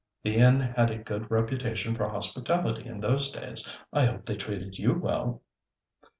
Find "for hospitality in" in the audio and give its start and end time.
1.95-3.01